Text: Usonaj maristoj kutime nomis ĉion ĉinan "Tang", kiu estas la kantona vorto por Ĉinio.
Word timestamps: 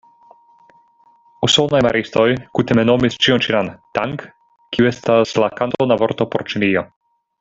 Usonaj 1.47 1.81
maristoj 1.87 2.23
kutime 2.59 2.85
nomis 2.91 3.19
ĉion 3.25 3.43
ĉinan 3.47 3.69
"Tang", 3.99 4.17
kiu 4.77 4.89
estas 4.93 5.35
la 5.45 5.51
kantona 5.61 5.99
vorto 6.05 6.29
por 6.35 6.47
Ĉinio. 6.55 6.85